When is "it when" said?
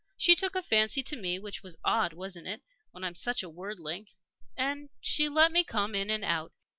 2.47-3.03